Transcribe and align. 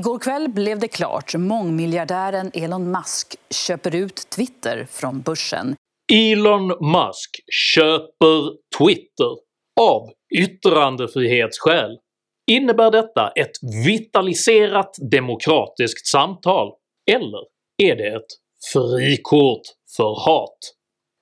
Igår 0.00 0.18
kväll 0.18 0.48
blev 0.48 0.78
det 0.78 0.88
klart. 0.88 1.34
Mångmiljardären 1.34 2.50
Elon 2.54 2.90
Musk 2.90 3.36
köper 3.50 3.94
ut 3.94 4.30
Twitter 4.36 4.86
från 4.90 5.20
börsen. 5.20 5.74
Elon 6.12 6.66
Musk 6.66 7.30
köper 7.74 8.52
Twitter 8.78 9.30
av 9.80 10.10
yttrandefrihetsskäl. 10.38 11.90
Innebär 12.50 12.90
detta 12.90 13.32
ett 13.36 13.50
vitaliserat 13.86 14.96
demokratiskt 15.10 16.06
samtal, 16.06 16.72
eller 17.10 17.40
är 17.82 17.96
det 17.96 18.08
ett 18.16 18.32
frikort 18.72 19.62
för 19.96 20.24
hat? 20.26 20.58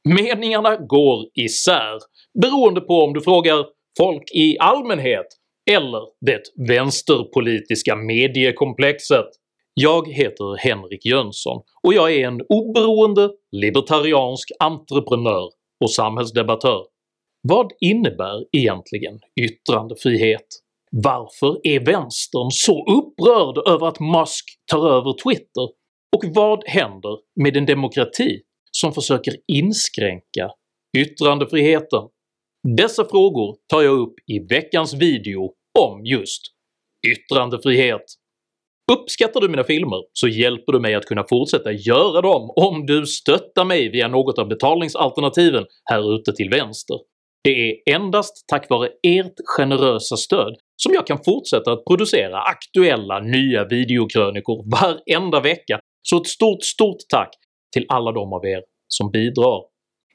Meningarna 0.08 0.76
går 0.76 1.26
isär 1.34 1.98
beroende 2.42 2.80
på 2.80 2.94
om 2.94 3.12
du 3.12 3.20
frågar 3.20 3.66
folk 3.98 4.30
i 4.34 4.58
allmänhet 4.58 5.26
eller 5.68 6.02
det 6.20 6.42
vänsterpolitiska 6.68 7.96
mediekomplexet. 7.96 9.26
Jag 9.74 10.12
heter 10.12 10.56
Henrik 10.56 11.06
Jönsson 11.06 11.62
och 11.82 11.94
jag 11.94 12.14
är 12.14 12.28
en 12.28 12.40
oberoende 12.48 13.30
libertariansk 13.52 14.48
entreprenör 14.58 15.50
och 15.84 15.90
samhällsdebattör. 15.90 16.84
Vad 17.42 17.72
innebär 17.80 18.44
egentligen 18.52 19.20
yttrandefrihet? 19.40 20.46
Varför 20.90 21.60
är 21.66 21.80
vänstern 21.80 22.50
så 22.50 22.84
upprörd 22.98 23.68
över 23.68 23.86
att 23.86 24.00
Musk 24.00 24.44
tar 24.72 24.88
över 24.88 25.12
Twitter? 25.22 25.68
Och 26.16 26.24
vad 26.34 26.64
händer 26.66 27.18
med 27.40 27.56
en 27.56 27.66
demokrati 27.66 28.40
som 28.70 28.92
försöker 28.92 29.34
inskränka 29.52 30.50
yttrandefriheten? 30.98 32.02
Dessa 32.76 33.04
frågor 33.04 33.56
tar 33.68 33.82
jag 33.82 33.98
upp 33.98 34.14
i 34.26 34.38
veckans 34.38 34.94
video 34.94 35.52
om 35.78 36.04
just 36.04 36.42
yttrandefrihet. 37.08 38.04
Uppskattar 38.92 39.40
du 39.40 39.48
mina 39.48 39.64
filmer 39.64 40.02
så 40.12 40.28
hjälper 40.28 40.72
du 40.72 40.80
mig 40.80 40.94
att 40.94 41.04
kunna 41.04 41.24
fortsätta 41.28 41.72
göra 41.72 42.20
dem 42.20 42.50
om 42.56 42.86
du 42.86 43.06
stöttar 43.06 43.64
mig 43.64 43.90
via 43.90 44.08
något 44.08 44.38
av 44.38 44.48
betalningsalternativen 44.48 45.64
här 45.84 46.14
ute 46.14 46.32
till 46.32 46.50
vänster. 46.50 46.96
Det 47.44 47.50
är 47.50 47.94
endast 47.94 48.44
tack 48.48 48.70
vare 48.70 48.88
ert 49.02 49.34
generösa 49.56 50.16
stöd 50.16 50.56
som 50.76 50.94
jag 50.94 51.06
kan 51.06 51.18
fortsätta 51.24 51.72
att 51.72 51.84
producera 51.84 52.42
aktuella 52.42 53.20
nya 53.20 53.64
videokrönikor 53.64 54.70
varenda 54.70 55.40
vecka, 55.40 55.80
så 56.02 56.16
ett 56.16 56.26
stort 56.26 56.64
stort 56.64 56.96
tack 57.08 57.30
till 57.72 57.86
alla 57.88 58.12
de 58.12 58.32
av 58.32 58.46
er 58.46 58.62
som 58.88 59.10
bidrar. 59.10 59.62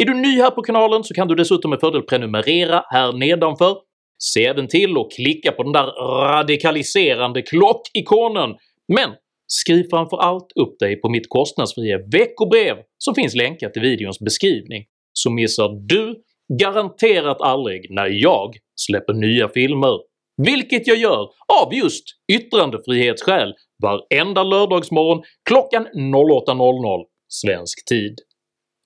Är 0.04 0.06
du 0.06 0.14
ny 0.14 0.42
här 0.42 0.52
på 0.52 0.62
kanalen 0.62 1.04
så 1.04 1.14
kan 1.14 1.28
du 1.28 1.36
dessutom 1.36 1.70
med 1.70 1.80
fördel 1.80 2.02
prenumerera 2.02 2.84
här 2.90 3.14
nedanför, 3.14 3.78
se 4.24 4.46
även 4.46 4.68
till 4.68 4.98
att 4.98 5.12
klicka 5.12 5.52
på 5.52 5.64
den 5.64 5.72
där 5.72 5.86
radikaliserande 6.28 7.42
klockikonen, 7.42 8.56
men 8.94 9.10
skriv 9.48 9.84
framför 9.90 10.18
allt 10.18 10.48
upp 10.56 10.80
dig 10.80 11.02
på 11.02 11.10
mitt 11.10 11.30
kostnadsfria 11.30 11.98
veckobrev 12.12 12.76
som 12.98 13.16
finns 13.16 13.36
länkat 13.36 13.78
i 13.78 13.80
videons 13.80 14.20
beskrivning, 14.20 14.86
så 15.14 15.32
missar 15.32 15.70
du 15.88 16.22
garanterat 16.60 17.42
aldrig 17.42 17.92
när 17.92 18.08
jag 18.08 18.56
släpper 18.76 19.14
nya 19.14 19.50
filmer, 19.50 20.00
vilket 20.38 20.88
jag 20.88 20.98
gör 20.98 21.30
av 21.64 21.74
just 21.74 22.04
yttrandefrihetsskäl 22.34 23.54
varenda 23.84 24.44
lördagsmorgon 24.44 25.24
klockan 25.50 25.88
08.00 25.88 27.04
svensk 27.28 27.86
tid. 27.86 28.16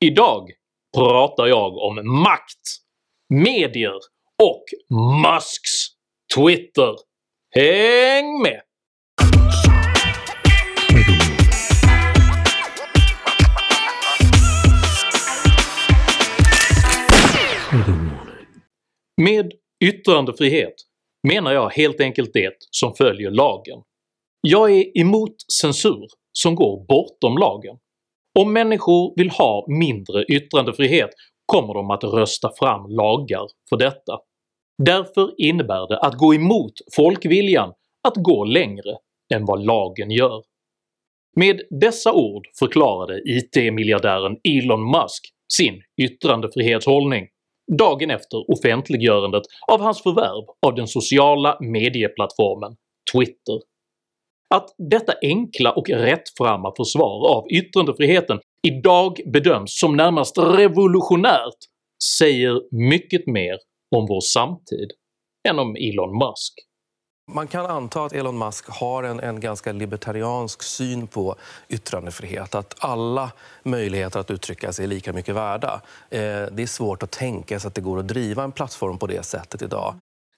Idag 0.05 0.49
pratar 0.97 1.47
jag 1.47 1.77
om 1.77 2.21
makt, 2.23 2.63
medier 3.29 3.99
och 4.43 4.63
Musks 5.23 5.87
Twitter. 6.35 6.95
Häng 7.55 8.41
med! 8.41 8.61
Med 19.21 19.51
yttrandefrihet 19.83 20.73
menar 21.27 21.53
jag 21.53 21.69
helt 21.69 22.01
enkelt 22.01 22.33
det 22.33 22.53
som 22.71 22.93
följer 22.93 23.31
lagen. 23.31 23.81
Jag 24.41 24.71
är 24.71 24.97
emot 24.97 25.35
censur 25.61 26.07
som 26.31 26.55
går 26.55 26.85
bortom 26.85 27.37
lagen. 27.37 27.77
Om 28.39 28.53
människor 28.53 29.13
vill 29.15 29.29
ha 29.29 29.65
mindre 29.67 30.23
yttrandefrihet 30.23 31.09
kommer 31.45 31.73
de 31.73 31.91
att 31.91 32.03
rösta 32.03 32.51
fram 32.59 32.89
lagar 32.89 33.47
för 33.69 33.77
detta. 33.77 34.19
Därför 34.85 35.33
innebär 35.37 35.87
det 35.87 35.99
att 35.99 36.17
gå 36.17 36.33
emot 36.33 36.73
folkviljan 36.95 37.73
att 38.07 38.15
gå 38.15 38.45
längre 38.45 38.97
än 39.33 39.45
vad 39.45 39.65
lagen 39.65 40.11
gör. 40.11 40.43
Med 41.35 41.61
dessa 41.69 42.13
ord 42.13 42.47
förklarade 42.59 43.21
IT-miljardären 43.25 44.37
Elon 44.43 44.91
Musk 44.91 45.33
sin 45.53 45.81
yttrandefrihetshållning 46.01 47.27
dagen 47.77 48.11
efter 48.11 48.51
offentliggörandet 48.51 49.43
av 49.71 49.81
hans 49.81 50.03
förvärv 50.03 50.45
av 50.67 50.75
den 50.75 50.87
sociala 50.87 51.57
medieplattformen 51.59 52.75
Twitter. 53.13 53.59
Att 54.55 54.75
detta 54.77 55.13
enkla 55.21 55.71
och 55.71 55.89
rättframma 55.89 56.73
försvar 56.77 57.27
av 57.27 57.51
yttrandefriheten 57.51 58.39
idag 58.67 59.19
bedöms 59.25 59.79
som 59.79 59.95
närmast 59.95 60.37
revolutionärt 60.37 61.57
säger 62.19 62.61
mycket 62.71 63.27
mer 63.27 63.57
om 63.95 64.05
vår 64.09 64.21
samtid 64.21 64.91
än 65.49 65.59
om 65.59 65.75
Elon 65.75 66.17
Musk. 66.17 66.53
Man 67.31 67.47
kan 67.47 67.65
anta 67.65 68.03
att 68.03 68.13
Elon 68.13 68.37
Musk 68.37 68.69
har 68.69 69.03
en, 69.03 69.19
en 69.19 69.39
ganska 69.39 69.71
libertariansk 69.71 70.63
syn 70.63 71.07
på 71.07 71.35
yttrandefrihet. 71.69 72.55
Att 72.55 72.75
alla 72.79 73.31
möjligheter 73.63 74.19
att 74.19 74.31
uttrycka 74.31 74.73
sig 74.73 74.85
är 74.85 74.89
lika 74.89 75.13
mycket 75.13 75.35
värda. 75.35 75.81
Eh, 76.09 76.19
det 76.51 76.63
är 76.63 76.67
svårt 76.67 77.03
att 77.03 77.11
tänka 77.11 77.59
sig 77.59 77.67
att 77.67 77.75
det 77.75 77.81
går 77.81 77.99
att 77.99 78.07
driva 78.07 78.43
en 78.43 78.51
plattform 78.51 78.97
på 78.97 79.07
det 79.07 79.23
sättet 79.25 79.61
idag. 79.61 79.95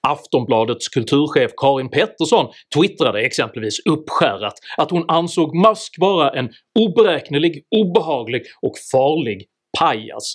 Aftonbladets 0.08 0.88
kulturchef 0.88 1.50
Karin 1.56 1.90
Pettersson 1.90 2.52
twittrade 2.74 3.20
exempelvis 3.20 3.78
uppskärrat 3.86 4.54
att 4.76 4.90
hon 4.90 5.04
ansåg 5.08 5.56
Musk 5.56 5.96
vara 5.98 6.30
en 6.30 6.50
oberäknelig, 6.78 7.64
obehaglig 7.70 8.42
och 8.62 8.74
farlig 8.92 9.46
pajas, 9.78 10.34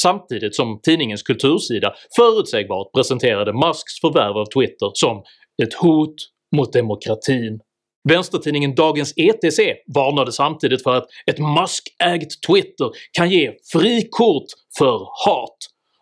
samtidigt 0.00 0.54
som 0.54 0.80
tidningens 0.82 1.22
kultursida 1.22 1.94
förutsägbart 2.16 2.92
presenterade 2.92 3.52
Musks 3.52 4.00
förvärv 4.00 4.36
av 4.36 4.46
Twitter 4.46 4.90
som 4.94 5.22
ett 5.62 5.74
hot 5.74 6.14
mot 6.56 6.72
demokratin. 6.72 7.60
Vänstertidningen 8.08 8.74
Dagens 8.74 9.14
ETC 9.16 9.58
varnade 9.94 10.32
samtidigt 10.32 10.82
för 10.82 10.94
att 10.94 11.06
ett 11.30 11.38
Musk-ägt 11.38 12.46
Twitter 12.46 12.90
kan 13.12 13.30
ge 13.30 13.52
frikort 13.72 14.46
för 14.78 14.98
hat, 15.26 15.56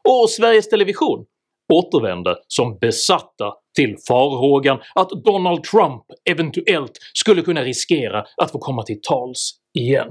och 0.09 0.31
Sveriges 0.31 0.69
Television 0.69 1.25
återvände 1.73 2.37
som 2.49 2.79
besatta 2.79 3.55
till 3.77 3.97
farhågan 4.09 4.79
att 4.95 5.11
Donald 5.11 5.65
Trump 5.65 6.03
eventuellt 6.31 6.93
skulle 7.15 7.43
kunna 7.43 7.63
riskera 7.63 8.25
att 8.37 8.51
få 8.53 8.59
komma 8.59 8.83
till 8.83 9.01
tals 9.03 9.53
igen. 9.79 10.09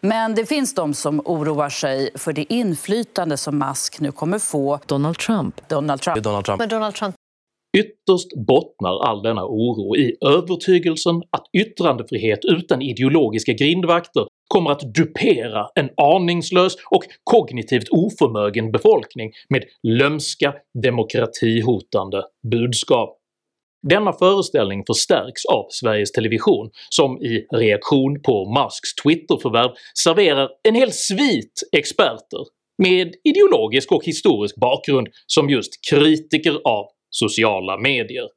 Men 0.00 0.34
det 0.34 0.46
finns 0.46 0.74
de 0.74 0.94
som 0.94 1.20
oroar 1.24 1.68
sig 1.68 2.10
för 2.14 2.32
det 2.32 2.52
inflytande 2.52 3.36
som 3.36 3.58
Musk 3.58 4.00
nu 4.00 4.12
kommer 4.12 4.38
få. 4.38 4.78
Donald 4.86 5.18
Trump. 5.18 5.68
Donald 5.68 6.00
Trump. 6.00 6.22
Donald 6.22 6.44
Trump. 6.44 6.58
Men 6.58 6.68
Donald 6.68 6.94
Trump 6.94 7.14
Ytterst 7.76 8.46
bottnar 8.46 9.08
all 9.08 9.22
denna 9.22 9.44
oro 9.44 9.96
i 9.96 10.16
övertygelsen 10.26 11.22
att 11.30 11.44
yttrandefrihet 11.52 12.38
utan 12.44 12.82
ideologiska 12.82 13.52
grindvakter 13.52 14.26
kommer 14.48 14.70
att 14.70 14.94
dupera 14.94 15.68
en 15.74 15.90
aningslös 15.96 16.76
och 16.90 17.04
kognitivt 17.24 17.88
oförmögen 17.90 18.72
befolkning 18.72 19.32
med 19.48 19.64
lömska 19.82 20.54
demokratihotande 20.82 22.22
budskap. 22.52 23.18
Denna 23.88 24.12
föreställning 24.12 24.84
förstärks 24.86 25.44
av 25.44 25.66
Sveriges 25.70 26.12
Television 26.12 26.70
som 26.88 27.22
i 27.22 27.46
reaktion 27.52 28.22
på 28.22 28.52
Musks 28.60 28.94
Twitterförvärv 29.02 29.70
serverar 29.98 30.48
en 30.68 30.74
hel 30.74 30.92
svit 30.92 31.62
experter 31.72 32.44
med 32.82 33.14
ideologisk 33.24 33.92
och 33.92 34.04
historisk 34.04 34.56
bakgrund 34.56 35.08
som 35.26 35.50
just 35.50 35.72
kritiker 35.90 36.60
av 36.64 36.86
sociala 37.10 37.78
medier. 37.78 38.28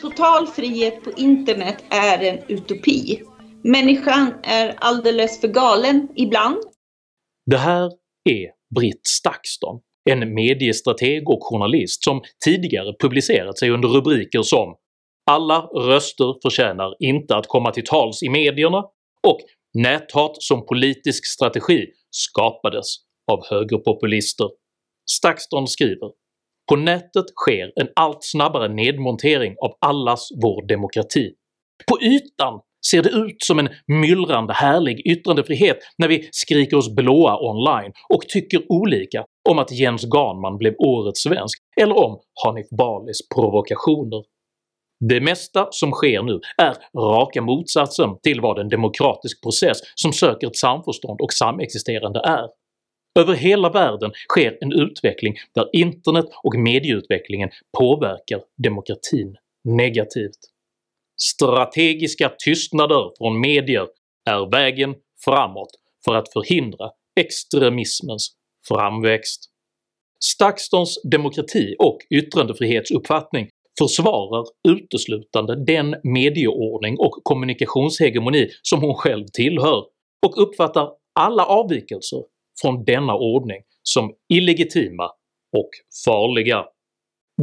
Total 0.00 0.46
frihet 0.46 1.04
på 1.04 1.10
internet 1.16 1.84
är 1.90 2.24
en 2.24 2.38
utopi. 2.48 3.22
Människan 3.64 4.34
är 4.42 4.74
alldeles 4.78 5.40
för 5.40 5.48
galen 5.48 6.08
ibland. 6.16 6.56
Det 7.46 7.58
här 7.58 7.84
är 8.24 8.74
Britt 8.74 9.06
Stakston, 9.06 9.80
en 10.10 10.34
mediestrateg 10.34 11.28
och 11.28 11.38
journalist 11.42 12.04
som 12.04 12.22
tidigare 12.44 12.94
publicerat 13.00 13.58
sig 13.58 13.70
under 13.70 13.88
rubriker 13.88 14.42
som 14.42 14.76
“Alla 15.30 15.60
röster 15.60 16.34
förtjänar 16.42 16.94
inte 16.98 17.36
att 17.36 17.46
komma 17.46 17.70
till 17.70 17.84
tals 17.84 18.22
i 18.22 18.28
medierna” 18.28 18.78
och 19.28 19.40
“Näthat 19.74 20.42
som 20.42 20.66
politisk 20.66 21.26
strategi 21.26 21.86
skapades 22.10 22.86
av 23.32 23.40
högerpopulister”. 23.50 24.48
Stakston 25.10 25.66
skriver 25.66 26.10
på 26.70 26.76
nätet 26.76 27.24
sker 27.36 27.72
en 27.80 27.88
allt 27.96 28.18
snabbare 28.20 28.68
nedmontering 28.68 29.54
av 29.62 29.72
allas 29.80 30.28
vår 30.42 30.66
demokrati. 30.68 31.32
På 31.88 32.02
ytan 32.02 32.60
ser 32.90 33.02
det 33.02 33.10
ut 33.10 33.42
som 33.42 33.58
en 33.58 33.68
myllrande 33.86 34.52
härlig 34.52 35.06
yttrandefrihet 35.06 35.78
när 35.98 36.08
vi 36.08 36.28
skriker 36.32 36.76
oss 36.76 36.94
blåa 36.94 37.50
online 37.50 37.92
och 38.08 38.22
tycker 38.28 38.72
olika 38.72 39.24
om 39.48 39.58
att 39.58 39.72
Jens 39.72 40.04
Ganman 40.04 40.58
blev 40.58 40.74
årets 40.78 41.22
svensk 41.22 41.58
eller 41.80 41.98
om 42.04 42.20
Hanif 42.44 42.66
Balis 42.78 43.28
provokationer. 43.34 44.22
Det 45.08 45.20
mesta 45.20 45.68
som 45.70 45.92
sker 45.92 46.22
nu 46.22 46.40
är 46.58 46.76
raka 46.98 47.42
motsatsen 47.42 48.10
till 48.22 48.40
vad 48.40 48.58
en 48.58 48.68
demokratisk 48.68 49.42
process 49.42 49.78
som 49.94 50.12
söker 50.12 50.46
ett 50.46 50.56
samförstånd 50.56 51.20
och 51.20 51.32
samexisterande 51.32 52.20
är. 52.20 52.48
Över 53.18 53.34
hela 53.34 53.70
världen 53.70 54.12
sker 54.28 54.58
en 54.60 54.72
utveckling 54.72 55.34
där 55.54 55.68
internet 55.72 56.26
och 56.42 56.54
medieutvecklingen 56.54 57.50
påverkar 57.78 58.40
demokratin 58.62 59.36
negativt. 59.64 60.38
Strategiska 61.20 62.32
tystnader 62.44 63.12
från 63.18 63.40
medier 63.40 63.88
är 64.30 64.50
vägen 64.50 64.94
framåt 65.24 65.70
för 66.04 66.14
att 66.14 66.32
förhindra 66.32 66.90
extremismens 67.20 68.32
framväxt. 68.68 69.50
Stakston's 70.24 71.10
demokrati 71.10 71.76
och 71.78 71.98
yttrandefrihetsuppfattning 72.10 73.48
försvarar 73.80 74.44
uteslutande 74.68 75.64
den 75.64 75.96
medieordning 76.02 76.96
och 76.98 77.20
kommunikationshegemoni 77.22 78.48
som 78.62 78.80
hon 78.80 78.94
själv 78.94 79.24
tillhör 79.32 79.84
och 80.26 80.42
uppfattar 80.42 80.88
alla 81.20 81.44
avvikelser 81.44 82.22
från 82.62 82.84
denna 82.84 83.14
ordning 83.14 83.62
som 83.82 84.12
illegitima 84.32 85.04
och 85.56 85.70
farliga. 86.04 86.64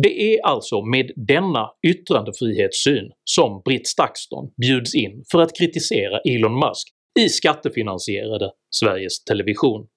Det 0.03 0.33
är 0.33 0.45
alltså 0.45 0.81
med 0.81 1.11
denna 1.15 1.69
yttrandefrihetssyn 1.87 3.11
som 3.23 3.61
Britt 3.65 3.87
Stakston 3.87 4.49
bjuds 4.61 4.95
in 4.95 5.23
för 5.31 5.39
att 5.39 5.57
kritisera 5.57 6.19
Elon 6.19 6.59
Musk 6.59 6.87
i 7.19 7.29
skattefinansierade 7.29 8.51
Sveriges 8.75 9.23
Television. 9.23 9.87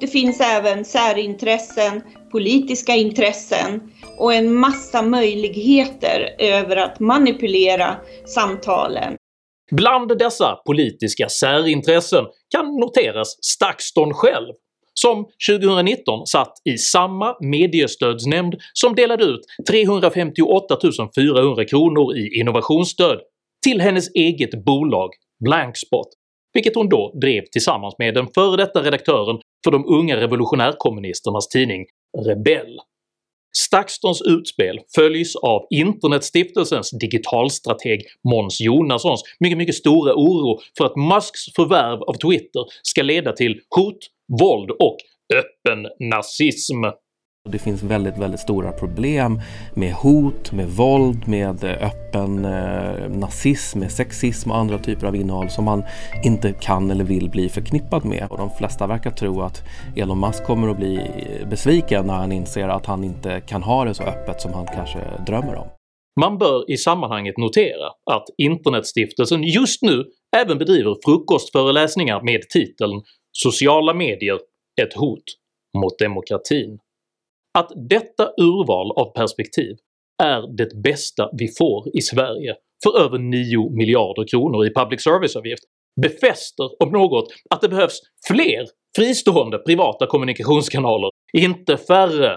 Det 0.00 0.06
finns 0.06 0.40
även 0.40 0.84
särintressen, 0.84 2.02
politiska 2.32 2.94
intressen 2.94 3.80
och 4.18 4.34
en 4.34 4.54
massa 4.54 5.02
möjligheter 5.02 6.34
över 6.38 6.76
att 6.76 7.00
manipulera 7.00 7.96
samtalen. 8.26 9.16
Bland 9.70 10.18
dessa 10.18 10.56
politiska 10.66 11.28
särintressen 11.28 12.24
kan 12.50 12.76
noteras 12.76 13.38
Stakston 13.42 14.14
själv, 14.14 14.54
som 14.94 15.26
2019 15.48 16.26
satt 16.26 16.52
i 16.64 16.78
samma 16.78 17.36
mediestödsnämnd 17.40 18.54
som 18.72 18.94
delade 18.94 19.24
ut 19.24 19.40
358 19.68 20.76
400 21.14 21.64
kronor 21.64 22.16
i 22.16 22.40
innovationsstöd 22.40 23.18
till 23.64 23.80
hennes 23.80 24.14
eget 24.14 24.64
bolag 24.64 25.10
Blankspot, 25.44 26.08
vilket 26.52 26.74
hon 26.74 26.88
då 26.88 27.12
drev 27.20 27.42
tillsammans 27.52 27.94
med 27.98 28.14
den 28.14 28.26
före 28.34 28.56
detta 28.56 28.82
redaktören 28.82 29.40
för 29.64 29.70
de 29.70 29.84
unga 29.86 30.16
revolutionärkommunisternas 30.16 31.48
tidning 31.48 31.86
Rebell. 32.26 32.78
Staxtons 33.56 34.22
utspel 34.22 34.80
följs 34.94 35.36
av 35.36 35.66
internetstiftelsens 35.70 36.90
digitalstrateg 36.90 38.02
Måns 38.28 38.60
Jonassons 38.60 39.22
mycket, 39.40 39.58
mycket 39.58 39.74
stora 39.74 40.14
oro 40.14 40.60
för 40.78 40.84
att 40.84 40.96
Musks 40.96 41.54
förvärv 41.56 42.02
av 42.02 42.14
Twitter 42.14 42.64
ska 42.82 43.02
leda 43.02 43.32
till 43.32 43.60
hot, 43.76 43.98
våld 44.40 44.70
och 44.70 44.96
öppen 45.34 45.86
nazism. 46.10 46.84
Det 47.48 47.58
finns 47.58 47.82
väldigt, 47.82 48.18
väldigt 48.18 48.40
stora 48.40 48.72
problem 48.72 49.40
med 49.74 49.92
hot, 49.92 50.52
med 50.52 50.68
våld, 50.68 51.28
med 51.28 51.64
eh, 51.64 51.86
öppen 51.86 52.44
eh, 52.44 53.08
nazism, 53.10 53.78
med 53.78 53.92
sexism 53.92 54.50
och 54.50 54.56
andra 54.56 54.78
typer 54.78 55.06
av 55.06 55.16
innehåll 55.16 55.50
som 55.50 55.64
man 55.64 55.82
inte 56.24 56.52
kan 56.52 56.90
eller 56.90 57.04
vill 57.04 57.30
bli 57.30 57.48
förknippad 57.48 58.04
med. 58.04 58.26
Och 58.30 58.38
de 58.38 58.50
flesta 58.50 58.86
verkar 58.86 59.10
tro 59.10 59.40
att 59.40 59.62
Elon 59.96 60.20
Musk 60.20 60.44
kommer 60.44 60.68
att 60.68 60.76
bli 60.76 60.96
eh, 60.96 61.48
besviken 61.48 62.06
när 62.06 62.14
han 62.14 62.32
inser 62.32 62.68
att 62.68 62.86
han 62.86 63.04
inte 63.04 63.40
kan 63.40 63.62
ha 63.62 63.84
det 63.84 63.94
så 63.94 64.02
öppet 64.02 64.40
som 64.40 64.52
han 64.52 64.66
kanske 64.66 64.98
drömmer 65.26 65.54
om. 65.56 65.68
Man 66.20 66.38
bör 66.38 66.70
i 66.70 66.76
sammanhanget 66.76 67.38
notera 67.38 67.86
att 68.10 68.24
Internetstiftelsen 68.38 69.42
just 69.42 69.82
nu 69.82 70.04
även 70.36 70.58
bedriver 70.58 70.96
frukostföreläsningar 71.04 72.22
med 72.22 72.40
titeln 72.40 73.02
“Sociala 73.32 73.94
medier– 73.94 74.38
ett 74.82 74.94
hot 74.94 75.24
mot 75.78 75.98
demokratin”. 75.98 76.78
Att 77.58 77.72
detta 77.88 78.24
urval 78.24 78.92
av 78.92 79.12
perspektiv 79.12 79.76
är 80.22 80.56
det 80.56 80.82
bästa 80.82 81.30
vi 81.38 81.48
får 81.58 81.96
i 81.96 82.00
Sverige 82.00 82.54
för 82.84 83.00
över 83.00 83.18
9 83.18 83.70
miljarder 83.70 84.28
kronor 84.28 84.66
i 84.66 84.74
public 84.74 85.02
service-avgift 85.02 85.62
befäster 86.02 86.82
om 86.82 86.92
något 86.92 87.24
att 87.50 87.60
det 87.60 87.68
behövs 87.68 88.00
fler 88.28 88.66
fristående 88.96 89.58
privata 89.58 90.06
kommunikationskanaler, 90.06 91.10
inte 91.32 91.76
färre. 91.76 92.36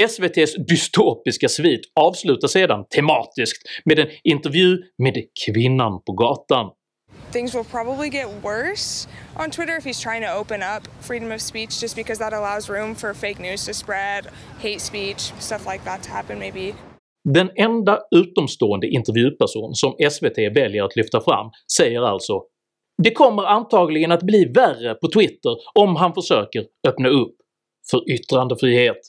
SVT's 0.00 0.58
dystopiska 0.68 1.48
svit 1.48 1.80
avslutas 2.00 2.52
sedan 2.52 2.84
tematiskt 2.96 3.62
med 3.84 3.98
en 3.98 4.08
intervju 4.24 4.78
med 5.02 5.14
kvinnan 5.46 6.02
på 6.06 6.12
gatan 6.12 6.70
things 7.30 7.54
will 7.54 7.64
probably 7.64 8.10
get 8.10 8.28
worse 8.42 9.08
on 9.36 9.50
Twitter 9.50 9.76
if 9.76 9.84
he's 9.84 10.00
trying 10.00 10.22
to 10.22 10.32
open 10.32 10.62
up 10.62 10.88
freedom 11.00 11.32
of 11.32 11.40
speech 11.40 11.80
just 11.80 11.96
because 11.96 12.18
that 12.18 12.32
allows 12.32 12.68
room 12.70 12.94
for 12.94 13.14
fake 13.14 13.40
news 13.40 13.64
to 13.66 13.74
spread, 13.74 14.26
hate 14.58 14.80
speech, 14.80 15.32
stuff 15.38 15.66
like 15.66 15.84
that 15.84 16.02
to 16.02 16.10
happen 16.10 16.38
maybe. 16.38 16.74
Den 17.34 17.50
enda 17.56 18.00
utomstående 18.10 18.86
intervjuperson 18.86 19.74
som 19.74 19.96
SVT 20.10 20.38
väljer 20.38 20.84
att 20.84 20.96
lyfta 20.96 21.20
fram 21.20 21.50
säger 21.76 22.02
alltså 22.02 22.42
“Det 23.02 23.10
kommer 23.10 23.42
antagligen 23.42 24.12
att 24.12 24.22
bli 24.22 24.44
värre 24.44 24.94
på 24.94 25.08
Twitter 25.08 25.56
om 25.74 25.96
han 25.96 26.14
försöker 26.14 26.64
öppna 26.88 27.08
upp 27.08 27.36
för 27.90 28.10
yttrandefrihet”. 28.12 29.00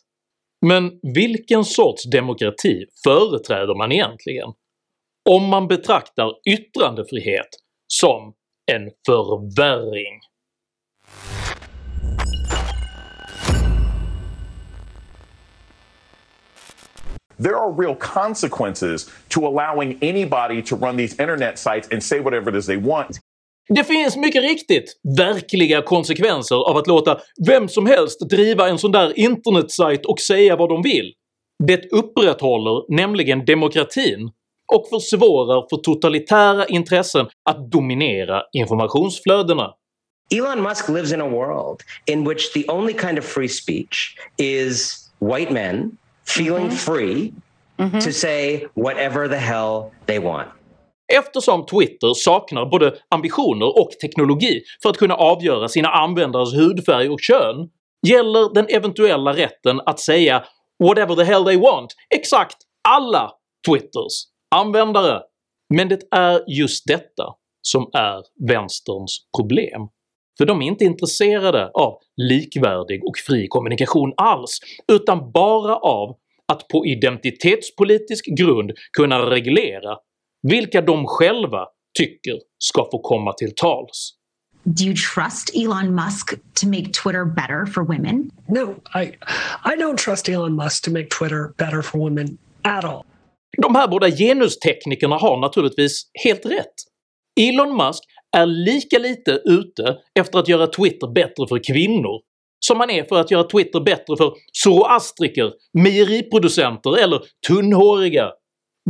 Men 0.65 0.99
vilken 1.15 1.65
sorts 1.65 2.03
demokrati 2.03 2.85
företräder 3.03 3.77
man 3.77 3.91
egentligen? 3.91 4.49
Om 5.29 5.43
man 5.43 5.67
betraktar 5.67 6.31
yttrandefrihet 6.49 7.49
som 7.87 8.33
en 8.71 8.89
förvärring. 9.05 10.21
there 17.37 17.57
are 17.57 17.71
real 17.71 17.95
consequences 17.95 19.09
to 19.29 19.45
allowing 19.47 19.97
anybody 20.01 20.61
to 20.61 20.75
run 20.75 20.97
these 20.97 21.19
internet 21.19 21.59
sites 21.59 21.87
and 21.91 22.03
say 22.03 22.19
whatever 22.19 22.49
it 22.49 22.55
is 22.55 22.65
they 22.65 22.77
want. 22.77 23.19
Det 23.69 23.83
finns 23.83 24.17
mycket 24.17 24.43
riktigt 24.43 24.99
verkliga 25.17 25.81
konsekvenser 25.81 26.55
av 26.55 26.77
att 26.77 26.87
låta 26.87 27.19
vem 27.47 27.69
som 27.69 27.85
helst 27.85 28.29
driva 28.29 28.69
en 28.69 28.77
sån 28.77 28.91
där 28.91 29.19
internetsajt 29.19 30.05
och 30.05 30.19
säga 30.19 30.55
vad 30.55 30.69
de 30.69 30.81
vill. 30.81 31.13
Det 31.67 31.91
upprätthåller 31.91 32.95
nämligen 32.95 33.45
demokratin 33.45 34.31
och 34.73 34.89
försvårar 34.89 35.67
för 35.69 35.77
totalitära 35.77 36.65
intressen 36.65 37.27
att 37.49 37.71
dominera 37.71 38.41
informationsflödena. 38.53 39.73
Elon 40.35 40.63
Musk 40.63 40.89
lives 40.89 41.13
in 41.13 41.21
a 41.21 41.29
world 41.29 41.81
in 42.05 42.29
which 42.29 42.53
the 42.53 42.65
only 42.67 42.93
kind 42.93 43.19
of 43.19 43.25
free 43.25 43.49
speech 43.49 44.17
is 44.37 44.97
white 45.19 45.53
men 45.53 45.97
feeling 46.37 46.65
mm 46.65 46.69
-hmm. 46.69 46.75
free 46.75 47.33
mm 47.77 47.91
-hmm. 47.91 48.05
to 48.05 48.11
say 48.11 48.67
whatever 48.73 49.27
the 49.27 49.35
hell 49.35 49.91
they 50.05 50.19
want. 50.19 50.47
Eftersom 51.13 51.65
Twitter 51.65 52.13
saknar 52.13 52.65
både 52.65 52.93
ambitioner 53.09 53.79
och 53.79 53.89
teknologi 54.01 54.61
för 54.83 54.89
att 54.89 54.97
kunna 54.97 55.15
avgöra 55.15 55.67
sina 55.67 55.89
användares 55.89 56.53
hudfärg 56.53 57.09
och 57.09 57.19
kön 57.19 57.69
gäller 58.07 58.53
den 58.53 58.67
eventuella 58.69 59.33
rätten 59.33 59.81
att 59.85 59.99
säga 59.99 60.43
“whatever 60.83 61.15
the 61.15 61.23
hell 61.23 61.45
they 61.45 61.57
want” 61.57 61.95
exakt 62.15 62.57
alla 62.89 63.31
Twitters 63.67 64.34
användare. 64.55 65.21
Men 65.73 65.89
det 65.89 65.99
är 66.11 66.43
just 66.47 66.87
detta 66.87 67.25
som 67.61 67.89
är 67.93 68.47
vänsterns 68.47 69.27
problem. 69.37 69.81
För 70.37 70.45
de 70.45 70.61
är 70.61 70.65
inte 70.65 70.85
intresserade 70.85 71.69
av 71.73 71.97
likvärdig 72.17 73.03
och 73.03 73.17
fri 73.27 73.47
kommunikation 73.47 74.13
alls, 74.17 74.59
utan 74.91 75.31
bara 75.31 75.75
av 75.75 76.15
att 76.53 76.67
på 76.67 76.85
identitetspolitisk 76.85 78.25
grund 78.25 78.71
kunna 78.97 79.29
reglera 79.29 79.97
vilka 80.47 80.81
de 80.81 81.05
själva 81.07 81.65
tycker 81.97 82.39
ska 82.57 82.87
få 82.91 82.99
komma 82.99 83.33
till 83.33 83.55
tals. 83.55 84.11
Do 84.63 84.83
you 84.83 84.95
trust 84.95 85.55
Elon 85.55 85.95
Musk 85.95 86.33
to 86.53 86.67
make 86.67 86.91
Twitter 86.91 87.25
better 87.25 87.65
for 87.65 87.83
women? 87.83 88.31
No, 88.47 88.75
I 88.95 89.03
I 89.63 89.75
don't 89.77 89.97
trust 89.97 90.29
Elon 90.29 90.55
Musk 90.55 90.85
to 90.85 90.91
make 90.91 91.07
Twitter 91.09 91.53
better 91.57 91.81
for 91.81 91.99
women 91.99 92.37
at 92.63 92.83
all. 92.83 93.05
De 93.61 93.75
här 93.75 93.87
båda 93.87 94.11
genusteknikerna 94.11 95.15
har 95.15 95.37
naturligtvis 95.37 96.01
helt 96.23 96.45
rätt. 96.45 96.73
Elon 97.39 97.77
Musk 97.77 98.03
är 98.37 98.45
lika 98.45 98.99
lite 98.99 99.31
ute 99.31 99.97
efter 100.19 100.39
att 100.39 100.47
göra 100.47 100.67
Twitter 100.67 101.07
bättre 101.07 101.47
för 101.47 101.63
kvinnor 101.63 102.21
som 102.65 102.79
han 102.79 102.89
är 102.89 103.03
för 103.03 103.15
att 103.15 103.31
göra 103.31 103.43
Twitter 103.43 103.79
bättre 103.79 104.17
för 104.17 104.33
zoroastriker, 104.53 105.53
mejeriproducenter 105.73 106.97
eller 106.97 107.21
tunnhåriga. 107.47 108.31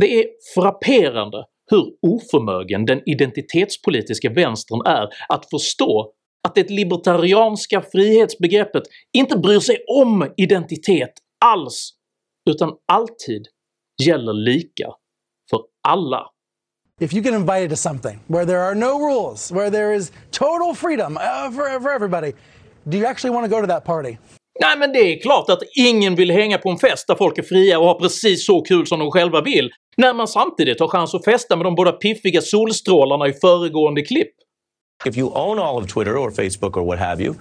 Det 0.00 0.14
är 0.14 0.26
frapperande 0.54 1.44
hur 1.70 1.84
oförmögen 2.02 2.84
den 2.84 3.02
identitetspolitiska 3.06 4.30
vänstern 4.30 4.80
är 4.86 5.08
att 5.28 5.50
förstå 5.50 6.12
att 6.48 6.54
det 6.54 6.70
libertarianska 6.70 7.82
frihetsbegreppet 7.92 8.82
inte 9.16 9.38
bryr 9.38 9.60
sig 9.60 9.84
om 9.88 10.32
identitet 10.36 11.12
alls, 11.44 11.90
utan 12.50 12.72
alltid 12.92 13.46
gäller 14.04 14.32
lika 14.32 14.86
för 15.50 15.60
alla. 15.88 16.26
If 17.00 17.12
you 17.12 17.22
get 17.22 17.34
invited 17.34 17.70
to 17.70 17.76
something 17.76 18.20
where 18.26 18.46
there 18.46 18.60
are 18.60 18.74
no 18.74 18.98
rules, 18.98 19.52
where 19.52 19.70
there 19.70 19.94
is 19.94 20.12
total 20.30 20.74
freedom 20.74 21.16
uh, 21.16 21.50
for, 21.50 21.80
for 21.80 21.90
everybody, 21.90 22.32
do 22.84 22.96
you 22.96 23.06
actually 23.06 23.34
want 23.34 23.50
to 23.50 23.56
go 23.56 23.60
to 23.60 23.66
that 23.66 23.84
party? 23.84 24.16
Nej 24.60 24.78
men 24.78 24.92
det 24.92 24.98
är 24.98 25.20
klart 25.20 25.50
att 25.50 25.62
ingen 25.76 26.14
vill 26.14 26.30
hänga 26.30 26.58
på 26.58 26.70
en 26.70 26.78
fest 26.78 27.06
där 27.06 27.14
folk 27.14 27.38
är 27.38 27.42
fria 27.42 27.78
och 27.78 27.86
har 27.86 27.94
precis 27.94 28.46
så 28.46 28.60
kul 28.60 28.86
som 28.86 28.98
de 28.98 29.10
själva 29.10 29.40
vill, 29.40 29.70
när 29.96 30.14
man 30.14 30.28
samtidigt 30.28 30.80
har 30.80 30.88
chans 30.88 31.14
att 31.14 31.24
festa 31.24 31.56
med 31.56 31.66
de 31.66 31.74
båda 31.74 31.92
piffiga 31.92 32.42
solstrålarna 32.42 33.28
i 33.28 33.32
föregående 33.32 34.02
klipp. 34.02 34.32
If 35.04 35.16
you 35.16 35.30
own 35.34 35.58
all 35.58 35.76
of 35.76 35.86
Twitter 35.86 36.16
or 36.16 36.30
Facebook 36.30 36.76
or 36.76 36.84
what 36.84 36.98
have 36.98 37.24
you, 37.24 37.34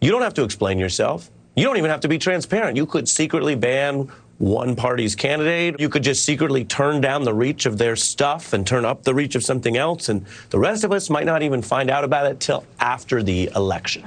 you 0.00 0.12
don't 0.12 0.22
have 0.22 0.34
to 0.34 0.44
explain 0.44 0.78
yourself. 0.78 1.30
You 1.56 1.64
don't 1.64 1.78
even 1.78 1.90
have 1.90 2.02
to 2.02 2.08
be 2.08 2.18
transparent. 2.18 2.78
You 2.78 2.86
could 2.86 3.08
secretly 3.08 3.56
ban 3.56 4.10
one 4.40 4.74
party's 4.74 5.14
candidate. 5.14 5.78
You 5.78 5.90
could 5.90 6.02
just 6.02 6.24
secretly 6.24 6.64
turn 6.64 7.00
down 7.00 7.24
the 7.24 7.34
reach 7.34 7.66
of 7.66 7.76
their 7.78 7.94
stuff 7.94 8.54
and 8.54 8.66
turn 8.66 8.84
up 8.84 9.04
the 9.04 9.14
reach 9.14 9.36
of 9.36 9.44
something 9.44 9.76
else, 9.76 10.08
and 10.08 10.26
the 10.48 10.58
rest 10.58 10.84
of 10.84 10.92
us 10.92 11.10
might 11.10 11.26
not 11.26 11.42
even 11.42 11.62
find 11.62 11.90
out 11.90 12.04
about 12.04 12.32
it 12.32 12.40
till 12.40 12.64
after 12.78 13.22
the 13.22 13.50
election. 13.54 14.02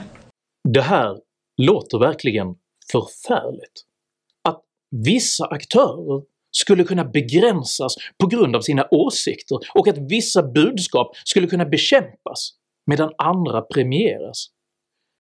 Det 0.64 0.82
här 0.82 1.20
låter 1.58 2.00
verkligen 2.00 2.56
förfärligt. 2.92 3.86
Att 4.44 4.62
vissa 4.92 5.46
aktörer 5.46 6.24
skulle 6.52 6.84
kunna 6.84 7.06
begränsas 7.06 7.96
på 8.22 8.28
grund 8.28 8.56
av 8.56 8.62
sina 8.62 8.88
åsikter 8.92 9.58
och 9.74 9.88
att 9.88 9.98
vissa 9.98 10.44
budskap 10.44 11.16
skulle 11.24 11.48
kunna 11.48 11.66
bekämpas 11.66 12.54
medan 12.88 13.12
andra 13.18 13.62
premieras. 13.62 14.48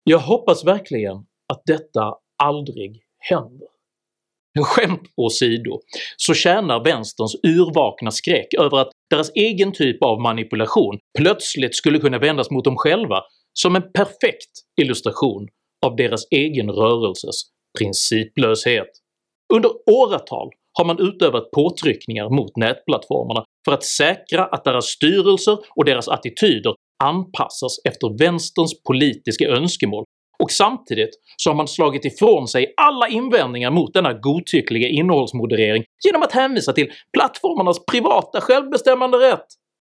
Jag 0.04 0.18
hoppas 0.18 0.64
verkligen 0.64 1.16
att 1.52 1.62
detta 1.66 2.14
aldrig 2.36 3.02
händer. 3.18 3.77
Skämt 4.64 5.02
åsido 5.16 5.80
så 6.16 6.34
tjänar 6.34 6.84
vänsterns 6.84 7.36
yrvakna 7.46 8.10
skräck 8.10 8.54
över 8.58 8.78
att 8.78 8.90
deras 9.10 9.30
egen 9.34 9.72
typ 9.72 10.02
av 10.02 10.20
manipulation 10.20 10.98
plötsligt 11.18 11.74
skulle 11.74 11.98
kunna 11.98 12.18
vändas 12.18 12.50
mot 12.50 12.64
dem 12.64 12.76
själva 12.76 13.22
som 13.52 13.76
en 13.76 13.92
perfekt 13.92 14.52
illustration 14.80 15.48
av 15.86 15.96
deras 15.96 16.26
egen 16.30 16.70
rörelses 16.70 17.42
principlöshet. 17.78 18.88
Under 19.54 19.70
åratal 19.90 20.50
har 20.78 20.84
man 20.84 21.00
utövat 21.00 21.50
påtryckningar 21.50 22.28
mot 22.30 22.56
nätplattformarna 22.56 23.44
för 23.64 23.72
att 23.72 23.84
säkra 23.84 24.44
att 24.44 24.64
deras 24.64 24.86
styrelser 24.86 25.58
och 25.76 25.84
deras 25.84 26.08
attityder 26.08 26.74
anpassas 27.04 27.78
efter 27.84 28.18
vänsterns 28.18 28.82
politiska 28.82 29.48
önskemål 29.48 30.04
och 30.42 30.50
samtidigt 30.50 31.10
så 31.36 31.50
har 31.50 31.54
man 31.54 31.68
slagit 31.68 32.04
ifrån 32.04 32.48
sig 32.48 32.74
alla 32.76 33.08
invändningar 33.08 33.70
mot 33.70 33.94
denna 33.94 34.12
godtyckliga 34.12 34.88
innehållsmoderering 34.88 35.84
genom 36.06 36.22
att 36.22 36.32
hänvisa 36.32 36.72
till 36.72 36.92
plattformarnas 37.12 37.86
privata 37.86 38.40
självbestämmande 38.40 39.18
rätt. 39.18 39.46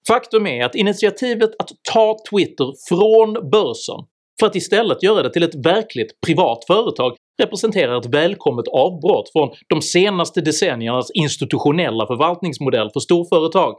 Faktum 0.07 0.47
är 0.47 0.65
att 0.65 0.75
initiativet 0.75 1.49
att 1.59 1.69
ta 1.93 2.17
Twitter 2.29 2.73
från 2.89 3.49
börsen 3.49 4.05
för 4.39 4.47
att 4.47 4.55
istället 4.55 5.03
göra 5.03 5.23
det 5.23 5.33
till 5.33 5.43
ett 5.43 5.65
verkligt 5.65 6.21
privat 6.25 6.65
företag 6.67 7.15
representerar 7.41 7.99
ett 7.99 8.05
välkommet 8.05 8.67
avbrott 8.67 9.31
från 9.31 9.49
de 9.67 9.81
senaste 9.81 10.41
decenniernas 10.41 11.11
institutionella 11.13 12.07
förvaltningsmodell 12.07 12.89
för 12.93 12.99
storföretag. 12.99 13.75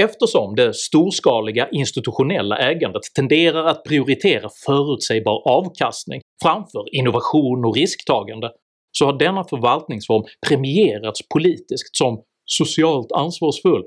Eftersom 0.00 0.54
det 0.54 0.74
storskaliga 0.74 1.68
institutionella 1.68 2.58
ägandet 2.58 3.02
tenderar 3.16 3.64
att 3.64 3.84
prioritera 3.84 4.48
förutsägbar 4.66 5.48
avkastning 5.48 6.20
framför 6.42 6.94
innovation 6.94 7.64
och 7.64 7.76
risktagande 7.76 8.50
så 8.92 9.06
har 9.06 9.18
denna 9.18 9.44
förvaltningsform 9.44 10.24
premierats 10.48 11.28
politiskt 11.28 11.96
som 11.96 12.22
socialt 12.44 13.12
ansvarsfull, 13.12 13.82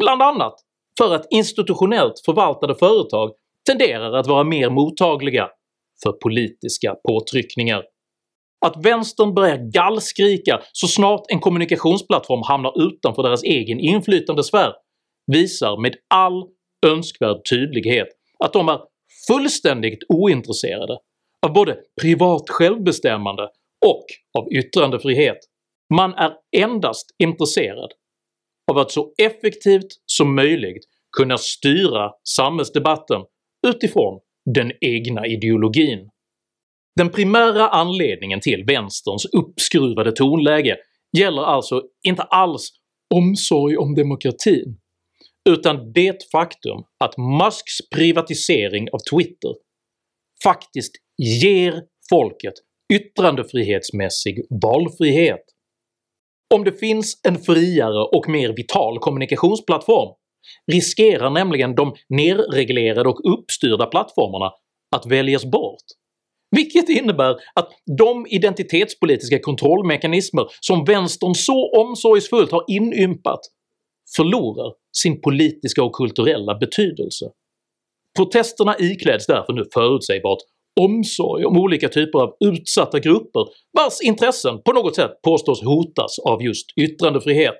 bland 0.00 0.22
annat 0.22 0.54
för 0.98 1.14
att 1.14 1.26
institutionellt 1.30 2.22
förvaltade 2.24 2.74
företag 2.74 3.30
tenderar 3.70 4.12
att 4.12 4.26
vara 4.26 4.44
mer 4.44 4.70
mottagliga 4.70 5.48
för 6.02 6.12
politiska 6.12 6.94
påtryckningar. 7.08 7.82
Att 8.66 8.84
vänstern 8.84 9.34
börjar 9.34 9.70
gallskrika 9.72 10.60
så 10.72 10.86
snart 10.86 11.24
en 11.28 11.40
kommunikationsplattform 11.40 12.42
hamnar 12.42 12.82
utanför 12.86 13.22
deras 13.22 13.42
egen 13.42 13.80
inflytandesfär 13.80 14.72
visar 15.32 15.82
med 15.82 15.96
all 16.08 16.48
önskvärd 16.86 17.36
tydlighet 17.50 18.08
att 18.44 18.52
de 18.52 18.68
är 18.68 18.80
fullständigt 19.26 19.98
ointresserade 20.08 20.98
av 21.46 21.52
både 21.52 21.76
privat 22.00 22.50
självbestämmande 22.50 23.42
och 23.86 24.04
av 24.38 24.52
yttrandefrihet. 24.52 25.38
Man 25.94 26.14
är 26.14 26.32
endast 26.56 27.06
intresserad 27.18 27.92
av 28.70 28.78
att 28.78 28.90
så 28.90 29.12
effektivt 29.22 29.88
som 30.06 30.34
möjligt 30.34 30.84
kunna 31.16 31.38
styra 31.38 32.12
samhällsdebatten 32.28 33.20
utifrån 33.66 34.20
den 34.54 34.72
egna 34.80 35.26
ideologin. 35.26 36.10
Den 36.96 37.10
primära 37.10 37.68
anledningen 37.68 38.40
till 38.40 38.64
vänsterns 38.64 39.24
uppskruvade 39.24 40.12
tonläge 40.12 40.76
gäller 41.18 41.42
alltså 41.42 41.82
inte 42.02 42.22
alls 42.22 42.70
omsorg 43.14 43.76
om 43.76 43.94
demokratin, 43.94 44.78
utan 45.48 45.92
det 45.92 46.30
faktum 46.32 46.84
att 47.04 47.16
Musks 47.16 47.90
privatisering 47.94 48.88
av 48.92 48.98
Twitter 48.98 49.54
faktiskt 50.42 50.92
ger 51.42 51.82
folket 52.10 52.54
yttrandefrihetsmässig 52.92 54.46
valfrihet. 54.62 55.44
Om 56.54 56.64
det 56.64 56.72
finns 56.72 57.20
en 57.28 57.38
friare 57.38 58.04
och 58.04 58.28
mer 58.28 58.52
vital 58.56 58.98
kommunikationsplattform 58.98 60.14
riskerar 60.72 61.30
nämligen 61.30 61.74
de 61.74 61.94
nerreglerade 62.08 63.08
och 63.08 63.32
uppstyrda 63.32 63.86
plattformarna 63.86 64.52
att 64.96 65.06
väljas 65.06 65.44
bort, 65.44 65.84
vilket 66.56 66.88
innebär 66.88 67.36
att 67.54 67.70
de 67.98 68.26
identitetspolitiska 68.30 69.38
kontrollmekanismer 69.38 70.46
som 70.60 70.84
vänstern 70.84 71.34
så 71.34 71.80
omsorgsfullt 71.80 72.52
har 72.52 72.64
inympat 72.68 73.40
förlorar 74.16 74.72
sin 75.02 75.20
politiska 75.20 75.82
och 75.82 75.92
kulturella 75.92 76.54
betydelse. 76.54 77.30
Protesterna 78.16 78.76
ikläds 78.78 79.26
därför 79.26 79.52
nu 79.52 79.64
förutsägbart 79.74 80.38
omsorg 80.80 81.44
om 81.44 81.58
olika 81.58 81.88
typer 81.88 82.18
av 82.18 82.36
utsatta 82.40 82.98
grupper 82.98 83.46
vars 83.72 84.00
intressen 84.02 84.62
på 84.62 84.72
något 84.72 84.96
sätt 84.96 85.10
påstås 85.22 85.62
hotas 85.62 86.18
av 86.18 86.42
just 86.42 86.66
yttrandefrihet. 86.76 87.56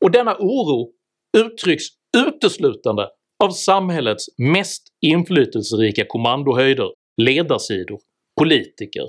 Och 0.00 0.10
denna 0.10 0.36
oro 0.38 0.90
uttrycks 1.38 1.84
uteslutande 2.16 3.08
av 3.44 3.50
samhällets 3.50 4.26
mest 4.38 4.82
inflytelserika 5.00 6.04
kommandohöjder, 6.08 6.90
ledarsidor, 7.22 7.98
politiker 8.40 9.06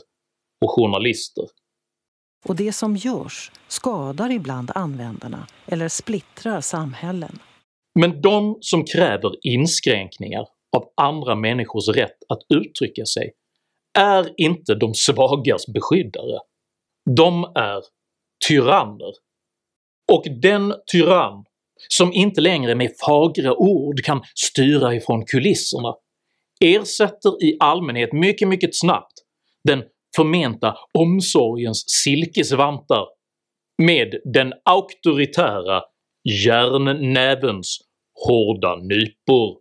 och 0.65 0.71
journalister. 0.71 1.45
Och 2.45 2.55
det 2.55 2.73
som 2.73 2.95
görs 2.95 3.51
skadar 3.67 4.31
ibland 4.31 4.71
användarna 4.75 5.47
eller 5.67 5.87
splittrar 5.87 6.61
samhällen. 6.61 7.39
Men 7.99 8.21
de 8.21 8.57
som 8.61 8.85
kräver 8.85 9.47
inskränkningar 9.47 10.45
av 10.77 10.89
andra 10.95 11.35
människors 11.35 11.87
rätt 11.87 12.17
att 12.29 12.39
uttrycka 12.49 13.05
sig 13.05 13.31
är 13.97 14.33
inte 14.37 14.75
de 14.75 14.93
svagas 14.93 15.67
beskyddare. 15.67 16.39
De 17.15 17.43
är 17.43 17.83
tyranner. 18.47 19.13
Och 20.11 20.23
den 20.41 20.73
tyrann 20.91 21.45
som 21.87 22.13
inte 22.13 22.41
längre 22.41 22.75
med 22.75 22.91
fagra 23.05 23.55
ord 23.55 24.03
kan 24.03 24.23
styra 24.35 24.95
ifrån 24.95 25.25
kulisserna 25.25 25.95
ersätter 26.59 27.43
i 27.43 27.57
allmänhet 27.59 28.13
mycket 28.13 28.47
mycket 28.47 28.69
snabbt 28.75 29.13
den 29.63 29.83
förmenta 30.19 30.75
omsorgens 30.93 31.83
silkesvantar 32.03 33.05
med 33.81 34.15
den 34.33 34.53
auktoritära 34.65 35.81
järnnävens 36.45 37.77
hårda 38.25 38.75
nypor. 38.75 39.57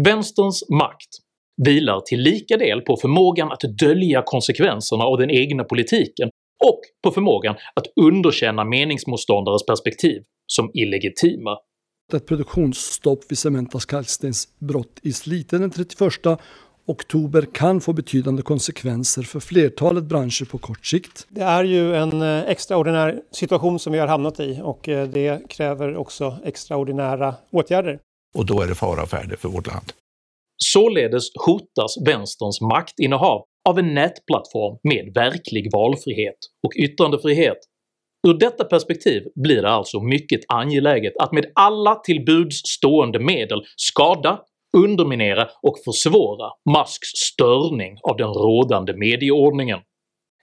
Vänsterns 0.00 0.70
makt 0.70 1.08
vilar 1.64 2.00
till 2.00 2.20
lika 2.20 2.56
del 2.56 2.80
på 2.80 2.96
förmågan 2.96 3.52
att 3.52 3.78
dölja 3.78 4.22
konsekvenserna 4.26 5.04
av 5.04 5.18
den 5.18 5.30
egna 5.30 5.64
politiken 5.64 6.30
och 6.64 6.80
på 7.04 7.10
förmågan 7.10 7.54
att 7.74 7.86
underkänna 8.00 8.64
meningsmotståndares 8.64 9.66
perspektiv 9.66 10.22
som 10.46 10.70
illegitima. 10.74 11.58
Ett 12.14 12.26
produktionsstopp 12.26 13.24
vid 13.28 13.38
Cementas 13.38 13.84
kalkstensbrott 13.84 14.98
i 15.02 15.12
Slite 15.12 15.58
den 15.58 15.70
31 15.70 16.38
Oktober 16.86 17.46
kan 17.52 17.80
få 17.80 17.92
betydande 17.92 18.42
konsekvenser 18.42 19.22
för 19.22 19.40
flertalet 19.40 20.04
branscher 20.04 20.44
på 20.44 20.58
kort 20.58 20.86
sikt. 20.86 21.26
Det 21.28 21.40
är 21.40 21.64
ju 21.64 21.96
en 21.96 22.22
eh, 22.22 22.50
extraordinär 22.50 23.22
situation 23.30 23.78
som 23.78 23.92
vi 23.92 23.98
har 23.98 24.06
hamnat 24.06 24.40
i 24.40 24.60
och 24.62 24.88
eh, 24.88 25.08
det 25.08 25.48
kräver 25.48 25.96
också 25.96 26.38
extraordinära 26.44 27.34
åtgärder. 27.50 27.98
Och 28.34 28.46
då 28.46 28.60
är 28.60 28.66
det 28.66 28.74
fara 28.74 29.06
färde 29.06 29.36
för 29.36 29.48
vårt 29.48 29.66
land. 29.66 29.92
Således 30.56 31.24
hotas 31.46 31.96
vänsterns 32.06 32.60
maktinnehav 32.60 33.44
av 33.68 33.78
en 33.78 33.94
nätplattform 33.94 34.78
med 34.82 35.14
verklig 35.14 35.72
valfrihet 35.72 36.38
och 36.66 36.72
yttrandefrihet. 36.76 37.58
Ur 38.28 38.34
detta 38.34 38.64
perspektiv 38.64 39.22
blir 39.34 39.62
det 39.62 39.70
alltså 39.70 40.00
mycket 40.00 40.40
angeläget 40.48 41.12
att 41.18 41.32
med 41.32 41.46
alla 41.54 41.94
till 41.94 42.24
buds 42.24 42.56
stående 42.56 43.18
medel 43.18 43.62
skada, 43.76 44.40
underminera 44.76 45.48
och 45.62 45.78
försvåra 45.84 46.50
Musks 46.70 47.08
störning 47.08 47.98
av 48.02 48.16
den 48.16 48.28
rådande 48.28 48.92
medieordningen. 48.96 49.78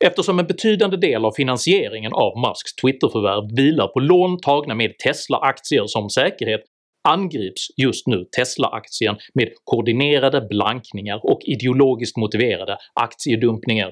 Eftersom 0.05 0.39
en 0.39 0.47
betydande 0.47 0.97
del 0.97 1.25
av 1.25 1.31
finansieringen 1.31 2.13
av 2.13 2.37
Musks 2.37 2.75
Twitterförvärv 2.81 3.55
vilar 3.55 3.87
på 3.87 3.99
lån 3.99 4.39
tagna 4.39 4.75
med 4.75 4.97
Tesla-aktier 4.97 5.87
som 5.87 6.09
säkerhet 6.09 6.61
angrips 7.09 7.67
just 7.77 8.07
nu 8.07 8.25
Tesla-aktien 8.37 9.15
med 9.33 9.49
koordinerade 9.63 10.41
blankningar 10.41 11.19
och 11.23 11.39
ideologiskt 11.43 12.17
motiverade 12.17 12.77
aktiedumpningar. 12.93 13.91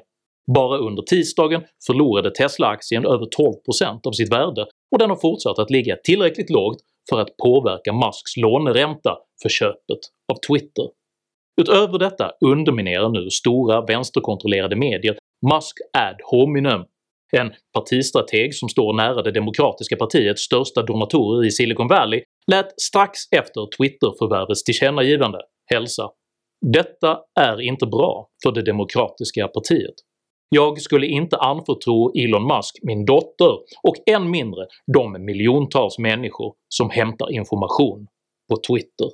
Bara 0.56 0.77
under 0.77 1.04
tisdagen 1.04 1.62
förlorade 1.88 2.32
Tesla-aktien 2.32 3.06
över 3.06 3.25
12% 3.25 4.08
av 4.08 4.12
sitt 4.12 4.32
värde 4.34 4.66
och 4.92 5.00
den 5.00 5.10
har 5.10 5.18
fortsatt 5.18 5.60
att 5.60 5.70
ligga 5.70 5.96
tillräckligt 6.04 6.50
lågt 6.50 6.77
för 7.10 7.20
att 7.20 7.38
påverka 7.44 7.94
Musks 7.94 8.38
låneränta 8.38 9.18
för 9.42 9.50
köpet 9.50 10.00
av 10.34 10.38
Twitter. 10.48 10.86
Utöver 11.62 12.00
detta 12.00 12.32
underminerar 12.46 13.10
nu 13.10 13.30
stora 13.30 13.82
vänsterkontrollerade 13.82 14.75
medier 14.75 15.18
Musk 15.54 15.77
ad 15.98 16.18
hominem, 16.24 16.86
en 17.38 17.54
partistrateg 17.74 18.56
som 18.56 18.70
står 18.70 18.94
nära 18.94 19.22
det 19.22 19.32
demokratiska 19.32 19.96
partiets 19.96 20.42
största 20.42 20.84
donatorer 20.84 21.48
i 21.48 21.51
Silicon 21.51 21.88
Valley 21.88 22.24
lät 22.51 22.82
strax 22.82 23.20
efter 23.32 23.77
Twitter-förvärvets 23.77 24.63
tillkännagivande 24.63 25.39
hälsa 25.74 26.10
“Detta 26.66 27.20
är 27.39 27.62
inte 27.62 27.86
bra 27.86 28.27
för 28.44 28.51
det 28.51 28.62
demokratiska 28.62 29.48
partiet. 29.48 29.96
Jag 30.50 30.82
skulle 30.82 31.08
inte 31.08 31.38
anförtro 31.38 32.12
Elon 32.20 32.48
Musk 32.48 32.80
min 32.82 33.06
dotter 33.06 33.51
och 33.84 33.96
än 34.06 34.32
mindre 34.32 34.66
de 34.94 35.25
miljontals 35.25 36.00
människor 36.00 36.54
som 36.70 36.89
hämtar 36.89 37.32
information 37.32 38.08
på 38.50 38.58
Twitter.” 38.58 39.08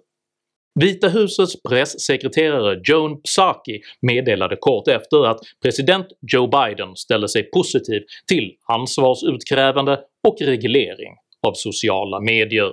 Vita 0.80 1.08
husets 1.08 1.64
pressekreterare 1.64 2.82
Joan 2.84 3.22
Psaki 3.22 3.82
meddelade 4.02 4.56
kort 4.56 4.88
efter 4.88 5.26
att 5.26 5.40
president 5.62 6.08
Joe 6.34 6.48
Biden 6.48 6.96
ställde 6.96 7.30
sig 7.30 7.44
positiv 7.44 8.02
till 8.28 8.56
ansvarsutkrävande 8.68 10.00
och 10.28 10.38
reglering 10.42 11.16
av 11.48 11.54
sociala 11.54 12.20
medier. 12.20 12.72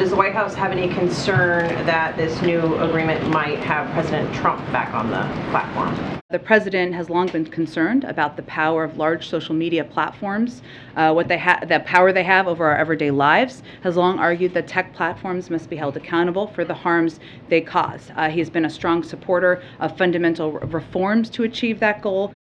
Does 0.00 0.08
the 0.08 0.16
White 0.16 0.32
House 0.32 0.54
have 0.54 0.72
any 0.72 0.88
concern 0.88 1.68
that 1.84 2.16
this 2.16 2.40
new 2.40 2.74
agreement 2.76 3.28
might 3.28 3.58
have 3.58 3.86
President 3.92 4.34
Trump 4.34 4.58
back 4.72 4.94
on 4.94 5.10
the 5.10 5.28
platform? 5.50 5.94
The 6.30 6.38
president 6.38 6.94
has 6.94 7.10
long 7.10 7.26
been 7.26 7.44
concerned 7.44 8.04
about 8.04 8.34
the 8.38 8.42
power 8.44 8.82
of 8.82 8.96
large 8.96 9.28
social 9.28 9.54
media 9.54 9.84
platforms, 9.84 10.62
uh, 10.96 11.12
what 11.12 11.28
they 11.28 11.36
ha- 11.36 11.60
the 11.68 11.80
power 11.80 12.14
they 12.14 12.22
have 12.22 12.48
over 12.48 12.64
our 12.64 12.78
everyday 12.78 13.10
lives. 13.10 13.62
Has 13.82 13.98
long 13.98 14.18
argued 14.18 14.54
that 14.54 14.66
tech 14.66 14.94
platforms 14.94 15.50
must 15.50 15.68
be 15.68 15.76
held 15.76 15.98
accountable 15.98 16.46
for 16.46 16.64
the 16.64 16.72
harms 16.72 17.20
they 17.50 17.60
cause. 17.60 18.10
Uh, 18.16 18.30
he 18.30 18.38
has 18.38 18.48
been 18.48 18.64
a 18.64 18.70
strong 18.70 19.02
supporter 19.02 19.62
of 19.80 19.98
fundamental 19.98 20.52
reforms 20.52 21.28
to 21.28 21.42
achieve 21.42 21.78
that 21.80 22.00
goal. 22.00 22.32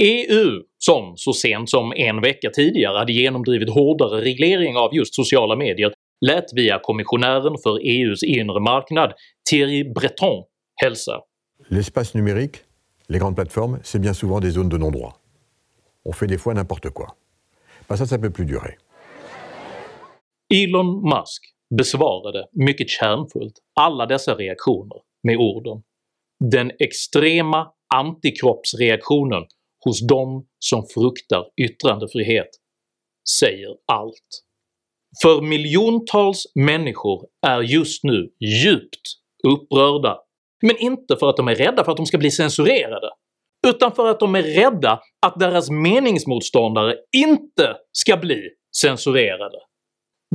EU, 0.00 0.62
som 0.78 1.16
så 1.16 1.32
sent 1.32 1.70
som 1.70 1.92
en 1.96 2.20
vecka 2.20 2.50
tidigare 2.50 2.98
hade 2.98 3.12
genomdrivit 3.12 3.70
hårdare 3.70 4.20
reglering 4.24 4.76
av 4.76 4.94
just 4.94 5.14
sociala 5.14 5.56
medier, 5.56 5.92
lät 6.26 6.52
via 6.52 6.78
kommissionären 6.78 7.56
för 7.62 7.78
EUs 7.82 8.22
inre 8.22 8.60
marknad 8.60 9.12
Thierry 9.50 9.92
Breton 9.94 10.44
hälsa 10.84 11.20
L'espace 11.68 12.14
numérique, 12.14 12.64
les 13.08 13.18
grandes 13.18 13.36
plateformes, 13.36 13.78
c'est 13.82 14.00
bien 14.00 14.14
souvent 14.14 14.40
des 14.40 14.50
zones 14.50 14.68
de 14.68 14.78
non-droit. 14.78 15.12
On 16.04 16.12
fait 16.12 16.26
des 16.26 16.38
fois 16.38 16.54
n'importe 16.54 16.90
quoi. 16.90 17.16
Ben 17.88 17.96
ça, 17.96 18.06
ça 18.06 18.18
peut 18.18 18.32
plus 18.32 18.46
durer. 18.46 18.76
Elon 20.50 21.00
Musk 21.02 21.42
besvarade 21.70 22.48
mycket 22.52 22.88
kärnfullt 22.88 23.58
alla 23.80 24.06
dessa 24.06 24.34
reaktioner 24.34 25.02
med 25.22 25.36
orden 25.36 25.82
“den 26.50 26.72
extrema 26.78 27.72
antikroppsreaktionen 27.94 29.46
hos 29.84 30.00
de 30.00 30.46
som 30.58 30.86
fruktar 30.94 31.44
yttrandefrihet 31.56 32.50
säger 33.38 33.76
allt”. 33.86 34.51
För 35.22 35.42
miljontals 35.42 36.44
människor 36.54 37.26
är 37.46 37.60
just 37.60 38.04
nu 38.04 38.28
djupt 38.40 39.00
upprörda, 39.48 40.18
men 40.62 40.76
inte 40.76 41.16
för 41.16 41.30
att 41.30 41.36
de 41.36 41.48
är 41.48 41.54
rädda 41.54 41.84
för 41.84 41.92
att 41.92 41.96
de 41.96 42.06
ska 42.06 42.18
bli 42.18 42.30
censurerade, 42.30 43.10
utan 43.66 43.92
för 43.92 44.06
att 44.06 44.20
de 44.20 44.34
är 44.34 44.42
rädda 44.42 45.00
att 45.26 45.40
deras 45.40 45.70
meningsmotståndare 45.70 46.96
inte 47.16 47.76
ska 47.92 48.16
bli 48.16 48.48
censurerade. 48.76 49.58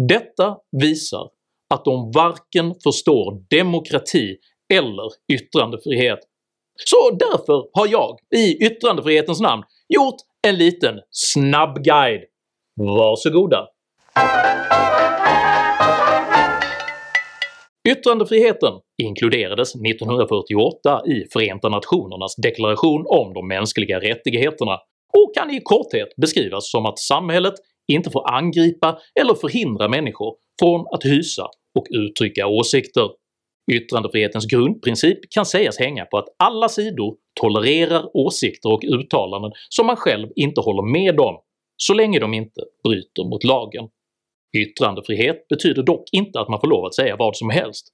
Detta 0.07 0.57
visar 0.81 1.29
att 1.73 1.85
de 1.85 2.11
varken 2.11 2.75
förstår 2.83 3.43
demokrati 3.49 4.37
eller 4.73 5.09
yttrandefrihet. 5.33 6.19
Så 6.85 7.09
därför 7.19 7.69
har 7.73 7.87
jag, 7.87 8.19
i 8.35 8.65
yttrandefrihetens 8.65 9.41
namn, 9.41 9.63
gjort 9.89 10.15
en 10.47 10.55
liten 10.55 10.99
snabbguide. 11.11 12.23
Varsågoda! 12.75 13.67
Yttrandefriheten 17.87 18.73
inkluderades 19.03 19.75
1948 19.75 21.01
i 21.05 21.25
Förenta 21.33 21.69
Nationernas 21.69 22.35
deklaration 22.35 23.05
om 23.07 23.33
de 23.33 23.47
mänskliga 23.47 23.99
rättigheterna 23.99 24.79
och 25.17 25.35
kan 25.35 25.51
i 25.51 25.61
korthet 25.63 26.15
beskrivas 26.21 26.71
som 26.71 26.85
att 26.85 26.99
samhället 26.99 27.53
inte 27.87 28.09
får 28.09 28.31
angripa 28.31 28.99
eller 29.19 29.33
förhindra 29.33 29.87
människor 29.87 30.35
från 30.59 30.85
att 30.91 31.05
hysa 31.05 31.47
och 31.79 31.87
uttrycka 31.89 32.47
åsikter. 32.47 33.09
Yttrandefrihetens 33.71 34.45
grundprincip 34.45 35.19
kan 35.29 35.45
sägas 35.45 35.79
hänga 35.79 36.05
på 36.05 36.17
att 36.17 36.35
alla 36.39 36.69
sidor 36.69 37.15
tolererar 37.41 38.17
åsikter 38.17 38.71
och 38.71 38.83
uttalanden 38.83 39.51
som 39.69 39.85
man 39.85 39.95
själv 39.95 40.27
inte 40.35 40.61
håller 40.61 40.91
med 40.91 41.19
om, 41.19 41.35
så 41.77 41.93
länge 41.93 42.19
de 42.19 42.33
inte 42.33 42.61
bryter 42.83 43.29
mot 43.29 43.43
lagen. 43.43 43.87
Yttrandefrihet 44.57 45.47
betyder 45.47 45.83
dock 45.83 46.03
inte 46.11 46.39
att 46.39 46.49
man 46.49 46.59
får 46.59 46.67
lov 46.67 46.85
att 46.85 46.95
säga 46.95 47.15
vad 47.15 47.37
som 47.37 47.49
helst. 47.49 47.87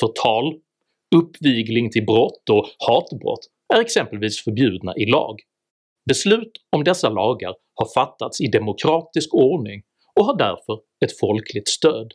Förtal, 0.00 0.54
uppvigling 1.16 1.90
till 1.90 2.06
brott 2.06 2.50
och 2.50 2.66
hatbrott 2.88 3.46
är 3.74 3.80
exempelvis 3.80 4.44
förbjudna 4.44 4.96
i 4.96 5.06
lag. 5.06 5.40
Beslut 6.08 6.52
om 6.76 6.84
dessa 6.84 7.08
lagar 7.08 7.54
har 7.74 7.86
fattats 7.94 8.40
i 8.40 8.46
demokratisk 8.46 9.34
ordning 9.34 9.82
och 10.20 10.24
har 10.24 10.38
därför 10.38 10.80
ett 11.04 11.18
folkligt 11.20 11.68
stöd. 11.68 12.12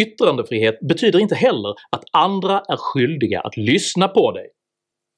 Yttrandefrihet 0.00 0.78
betyder 0.80 1.18
inte 1.18 1.34
heller 1.34 1.74
att 1.90 2.04
andra 2.12 2.62
är 2.68 2.76
skyldiga 2.76 3.40
att 3.40 3.56
lyssna 3.56 4.08
på 4.08 4.32
dig. 4.32 4.46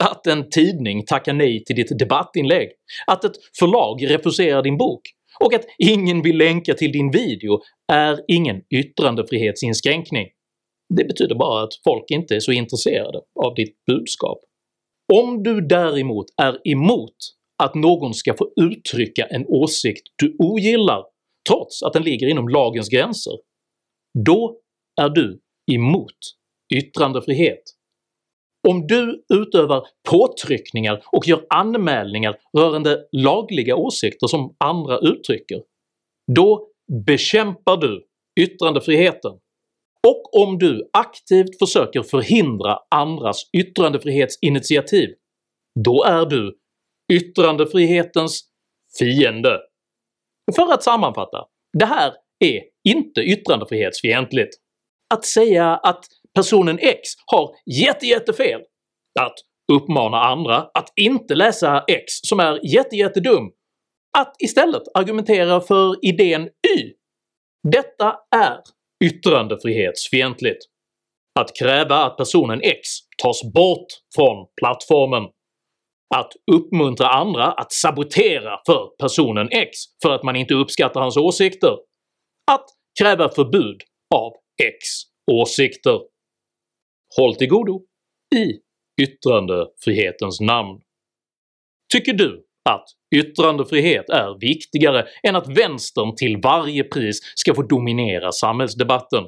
Att 0.04 0.26
en 0.26 0.50
tidning 0.50 1.04
tackar 1.04 1.32
nej 1.32 1.64
till 1.64 1.76
ditt 1.76 1.98
debattinlägg, 1.98 2.68
att 3.06 3.24
ett 3.24 3.36
förlag 3.58 4.10
refuserar 4.10 4.62
din 4.62 4.78
bok 4.78 5.00
och 5.44 5.54
att 5.54 5.64
ingen 5.78 6.22
vill 6.22 6.38
länka 6.38 6.74
till 6.74 6.92
din 6.92 7.10
video 7.10 7.60
är 7.92 8.20
ingen 8.28 8.62
yttrandefrihetsinskränkning. 8.74 10.26
Det 10.94 11.04
betyder 11.04 11.34
bara 11.34 11.62
att 11.62 11.74
folk 11.84 12.04
inte 12.10 12.36
är 12.36 12.40
så 12.40 12.52
intresserade 12.52 13.20
av 13.44 13.54
ditt 13.54 13.84
budskap. 13.86 14.38
Om 15.12 15.42
du 15.42 15.60
däremot 15.60 16.26
är 16.42 16.68
emot 16.68 17.16
att 17.62 17.74
någon 17.74 18.14
ska 18.14 18.34
få 18.34 18.50
uttrycka 18.60 19.24
en 19.24 19.46
åsikt 19.46 20.02
du 20.16 20.36
ogillar 20.38 21.04
trots 21.48 21.82
att 21.82 21.92
den 21.92 22.02
ligger 22.02 22.28
inom 22.28 22.48
lagens 22.48 22.88
gränser, 22.88 23.32
då 24.24 24.60
är 25.00 25.08
du 25.08 25.40
emot 25.72 26.18
yttrandefrihet. 26.74 27.62
Om 28.68 28.86
du 28.86 29.24
utövar 29.34 29.86
påtryckningar 30.10 31.02
och 31.12 31.28
gör 31.28 31.46
anmälningar 31.50 32.36
rörande 32.58 32.98
lagliga 33.12 33.76
åsikter 33.76 34.26
som 34.26 34.56
andra 34.58 34.98
uttrycker, 34.98 35.62
då 36.32 36.68
bekämpar 37.06 37.76
du 37.76 38.06
yttrandefriheten. 38.40 39.32
Och 40.08 40.42
om 40.42 40.58
du 40.58 40.90
aktivt 40.92 41.58
försöker 41.58 42.02
förhindra 42.02 42.78
andras 42.90 43.42
yttrandefrihetsinitiativ, 43.52 45.08
då 45.84 46.04
är 46.04 46.26
du 46.26 46.58
yttrandefrihetens 47.12 48.44
fiende. 48.98 49.58
För 50.56 50.72
att 50.72 50.82
sammanfatta, 50.82 51.44
det 51.78 51.86
här 51.86 52.12
är 52.44 52.62
inte 52.88 53.20
yttrandefrihetsfientligt. 53.20 54.56
Att 55.14 55.24
säga 55.24 55.76
att 55.76 56.04
personen 56.34 56.78
X 56.78 57.00
har 57.26 57.54
jätte, 57.80 58.06
jättefel, 58.06 58.60
att 59.20 59.34
uppmana 59.72 60.16
andra 60.16 60.56
att 60.74 60.92
inte 60.96 61.34
läsa 61.34 61.84
X 61.88 62.04
som 62.22 62.40
är 62.40 62.74
jättejättedum, 62.74 63.50
att 64.18 64.34
istället 64.38 64.82
argumentera 64.94 65.60
för 65.60 66.04
idén 66.04 66.42
Y. 66.78 66.92
Detta 67.72 68.16
är 68.36 68.60
yttrandefrihetsfientligt. 69.04 70.58
Att 71.40 71.56
kräva 71.56 71.96
att 71.96 72.16
personen 72.16 72.60
X 72.62 72.88
tas 73.22 73.52
bort 73.52 73.86
från 74.14 74.46
plattformen. 74.60 75.22
Att 76.14 76.32
uppmuntra 76.52 77.08
andra 77.08 77.52
att 77.52 77.72
sabotera 77.72 78.60
för 78.66 78.86
personen 78.98 79.48
X 79.50 79.78
för 80.02 80.10
att 80.10 80.22
man 80.22 80.36
inte 80.36 80.54
uppskattar 80.54 81.00
hans 81.00 81.16
åsikter. 81.16 81.72
Att 82.50 82.64
kräva 83.00 83.28
förbud 83.28 83.82
av 84.14 84.32
X 84.62 84.76
åsikter. 85.32 86.00
Håll 87.16 87.34
till 87.34 87.48
godo 87.48 87.80
i 88.36 88.52
yttrandefrihetens 89.02 90.40
namn. 90.40 90.80
Tycker 91.92 92.12
du 92.12 92.44
att 92.70 92.84
yttrandefrihet 93.14 94.10
är 94.10 94.38
viktigare 94.40 95.06
än 95.22 95.36
att 95.36 95.58
vänstern 95.58 96.14
till 96.16 96.36
varje 96.42 96.84
pris 96.84 97.20
ska 97.34 97.54
få 97.54 97.62
dominera 97.62 98.32
samhällsdebatten? 98.32 99.24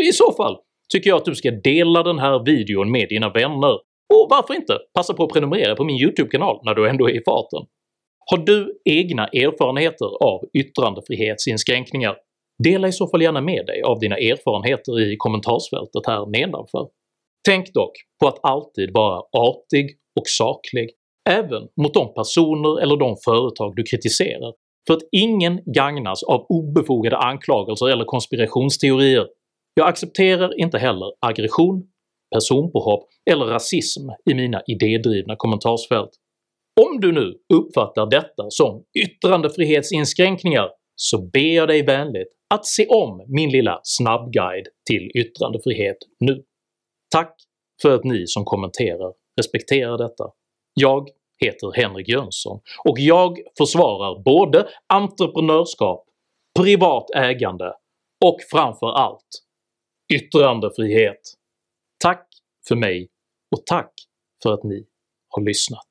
I 0.00 0.12
så 0.12 0.32
fall 0.32 0.56
tycker 0.92 1.10
jag 1.10 1.16
att 1.16 1.24
du 1.24 1.34
ska 1.34 1.50
dela 1.50 2.02
den 2.02 2.18
här 2.18 2.44
videon 2.44 2.90
med 2.90 3.08
dina 3.08 3.30
vänner, 3.30 3.74
och 4.14 4.26
varför 4.30 4.54
inte 4.54 4.78
passa 4.94 5.14
på 5.14 5.24
att 5.24 5.32
prenumerera 5.32 5.76
på 5.76 5.84
min 5.84 6.00
YouTube-kanal 6.00 6.60
när 6.64 6.74
du 6.74 6.88
ändå 6.88 7.08
är 7.08 7.20
i 7.20 7.24
farten. 7.24 7.66
Har 8.30 8.38
du 8.38 8.80
egna 8.84 9.26
erfarenheter 9.26 10.06
av 10.24 10.40
yttrandefrihetsinskränkningar? 10.58 12.16
Dela 12.64 12.88
i 12.88 12.92
så 12.92 13.08
fall 13.08 13.22
gärna 13.22 13.40
med 13.40 13.66
dig 13.66 13.82
av 13.82 13.98
dina 13.98 14.16
erfarenheter 14.16 15.00
i 15.00 15.16
kommentarsfältet 15.16 16.06
här 16.06 16.26
nedanför. 16.26 16.88
Tänk 17.48 17.72
dock 17.74 17.92
på 18.20 18.28
att 18.28 18.38
alltid 18.42 18.90
vara 18.92 19.22
artig 19.32 19.96
och 20.20 20.26
saklig 20.26 20.90
även 21.30 21.62
mot 21.82 21.94
de 21.94 22.14
personer 22.14 22.80
eller 22.82 22.96
de 22.96 23.16
företag 23.24 23.76
du 23.76 23.82
kritiserar, 23.82 24.52
för 24.86 24.94
att 24.94 25.02
ingen 25.12 25.60
gagnas 25.66 26.22
av 26.22 26.46
obefogade 26.48 27.16
anklagelser 27.16 27.88
eller 27.88 28.04
konspirationsteorier. 28.04 29.26
Jag 29.74 29.88
accepterar 29.88 30.60
inte 30.60 30.78
heller 30.78 31.12
aggression, 31.26 31.82
personpåhopp 32.34 33.08
eller 33.30 33.46
rasism 33.46 34.08
i 34.30 34.34
mina 34.34 34.62
idédrivna 34.66 35.36
kommentarsfält. 35.36 36.10
Om 36.80 37.00
du 37.00 37.12
nu 37.12 37.34
uppfattar 37.54 38.10
detta 38.10 38.44
som 38.48 38.84
yttrandefrihetsinskränkningar 38.98 40.70
så 40.96 41.18
ber 41.18 41.54
jag 41.54 41.68
dig 41.68 41.82
vänligt 41.82 42.28
att 42.54 42.66
se 42.66 42.86
om 42.86 43.24
min 43.28 43.50
lilla 43.50 43.80
snabbguide 43.82 44.66
till 44.90 45.10
yttrandefrihet 45.14 45.96
nu. 46.20 46.44
Tack 47.14 47.36
för 47.82 47.94
att 47.94 48.04
ni 48.04 48.26
som 48.26 48.44
kommenterar 48.44 49.12
respekterar 49.36 49.98
detta. 49.98 50.24
Jag 50.74 51.08
heter 51.38 51.72
Henrik 51.82 52.08
Jönsson 52.08 52.60
och 52.84 52.98
jag 52.98 53.38
försvarar 53.58 54.22
både 54.22 54.68
entreprenörskap, 54.86 56.04
privat 56.60 57.10
ägande 57.10 57.72
och 58.24 58.36
framför 58.50 58.86
allt 58.86 59.28
yttrandefrihet. 60.14 61.20
Tack 62.04 62.28
för 62.68 62.76
mig 62.76 63.08
och 63.56 63.66
tack 63.66 63.92
för 64.42 64.52
att 64.52 64.64
ni 64.64 64.86
har 65.28 65.42
lyssnat. 65.42 65.88